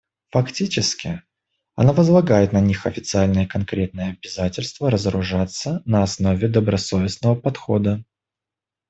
Фактически, 0.31 1.21
она 1.75 1.93
возлагает 1.93 2.53
на 2.53 2.59
них 2.59 2.87
официальное 2.87 3.43
и 3.43 3.47
конкретное 3.47 4.13
обязательство 4.13 4.89
разоружаться 4.89 5.83
на 5.85 6.01
основе 6.01 6.47
добросовестного 6.47 7.35
подхода. 7.35 8.03